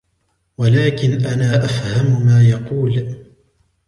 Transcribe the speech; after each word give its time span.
ولكن 0.57 1.25
أنا 1.25 1.65
أفهم 1.65 2.25
ما 2.25 2.43
يقول. 2.43 3.15